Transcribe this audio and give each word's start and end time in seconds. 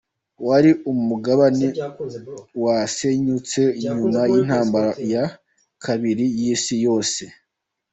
Wari 0.47 0.71
umugabane 0.91 1.67
wasenyutse 2.63 3.59
nyuma 3.83 4.19
y’Intambara 4.31 4.91
ya 5.13 5.25
Kabiri 5.83 6.25
y’Isi 6.39 6.75
yose. 6.85 7.23